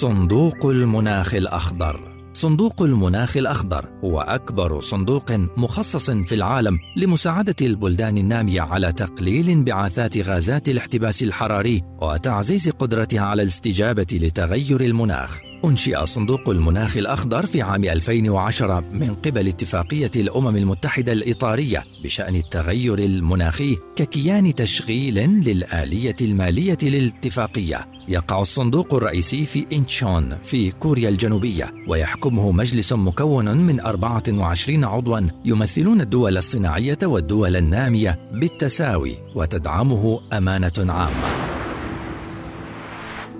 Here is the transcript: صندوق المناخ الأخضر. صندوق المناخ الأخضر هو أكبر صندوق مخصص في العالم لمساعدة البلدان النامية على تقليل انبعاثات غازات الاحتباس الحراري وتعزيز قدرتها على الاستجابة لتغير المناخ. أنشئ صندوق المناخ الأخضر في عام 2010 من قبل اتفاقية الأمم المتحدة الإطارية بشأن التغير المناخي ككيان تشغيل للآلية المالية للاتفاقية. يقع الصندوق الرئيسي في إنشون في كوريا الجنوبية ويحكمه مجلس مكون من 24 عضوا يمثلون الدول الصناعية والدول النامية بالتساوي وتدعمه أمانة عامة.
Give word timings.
صندوق 0.00 0.66
المناخ 0.66 1.34
الأخضر. 1.34 2.14
صندوق 2.32 2.82
المناخ 2.82 3.36
الأخضر 3.36 3.88
هو 4.04 4.20
أكبر 4.20 4.80
صندوق 4.80 5.32
مخصص 5.56 6.10
في 6.10 6.34
العالم 6.34 6.78
لمساعدة 6.96 7.54
البلدان 7.62 8.18
النامية 8.18 8.60
على 8.60 8.92
تقليل 8.92 9.48
انبعاثات 9.48 10.18
غازات 10.18 10.68
الاحتباس 10.68 11.22
الحراري 11.22 11.82
وتعزيز 12.02 12.68
قدرتها 12.68 13.20
على 13.20 13.42
الاستجابة 13.42 14.06
لتغير 14.12 14.80
المناخ. 14.80 15.40
أنشئ 15.64 16.06
صندوق 16.06 16.48
المناخ 16.48 16.96
الأخضر 16.96 17.46
في 17.46 17.62
عام 17.62 17.84
2010 17.84 18.80
من 18.80 19.14
قبل 19.14 19.48
اتفاقية 19.48 20.10
الأمم 20.16 20.56
المتحدة 20.56 21.12
الإطارية 21.12 21.84
بشأن 22.04 22.36
التغير 22.36 22.98
المناخي 22.98 23.76
ككيان 23.96 24.54
تشغيل 24.54 25.14
للآلية 25.44 26.16
المالية 26.20 26.78
للاتفاقية. 26.82 27.88
يقع 28.08 28.42
الصندوق 28.42 28.94
الرئيسي 28.94 29.44
في 29.44 29.66
إنشون 29.72 30.38
في 30.42 30.70
كوريا 30.70 31.08
الجنوبية 31.08 31.70
ويحكمه 31.88 32.52
مجلس 32.52 32.92
مكون 32.92 33.56
من 33.56 33.80
24 33.80 34.84
عضوا 34.84 35.20
يمثلون 35.44 36.00
الدول 36.00 36.36
الصناعية 36.36 36.98
والدول 37.02 37.56
النامية 37.56 38.18
بالتساوي 38.32 39.16
وتدعمه 39.34 40.20
أمانة 40.32 40.72
عامة. 40.78 41.33